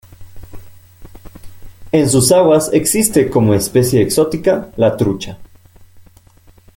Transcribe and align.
En 1.91 2.09
sus 2.09 2.31
aguas 2.31 2.71
existe, 2.73 3.29
como 3.29 3.53
especie 3.53 4.01
exótica, 4.01 4.71
la 4.75 4.97
trucha. 4.97 5.37